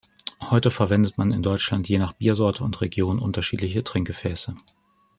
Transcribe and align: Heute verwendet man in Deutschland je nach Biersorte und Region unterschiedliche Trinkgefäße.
Heute 0.41 0.71
verwendet 0.71 1.19
man 1.19 1.31
in 1.31 1.43
Deutschland 1.43 1.87
je 1.87 1.99
nach 1.99 2.13
Biersorte 2.13 2.63
und 2.63 2.81
Region 2.81 3.19
unterschiedliche 3.19 3.83
Trinkgefäße. 3.83 4.55